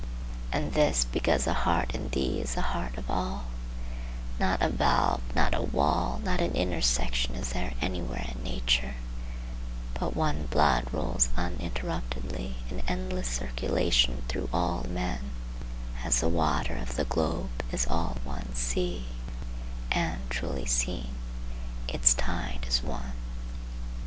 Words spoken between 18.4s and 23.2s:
sea, and, truly seen, its tide is one.